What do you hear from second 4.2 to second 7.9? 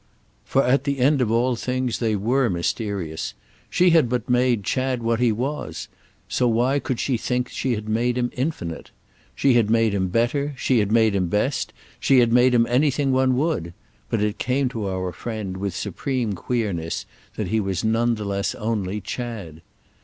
made Chad what he was—so why could she think she had